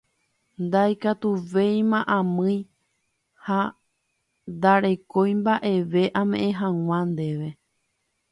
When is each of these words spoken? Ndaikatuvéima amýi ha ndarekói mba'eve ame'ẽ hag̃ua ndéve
Ndaikatuvéima 0.63 1.99
amýi 2.17 2.57
ha 3.45 3.59
ndarekói 4.53 5.31
mba'eve 5.41 6.03
ame'ẽ 6.21 6.49
hag̃ua 6.59 6.99
ndéve 7.11 7.49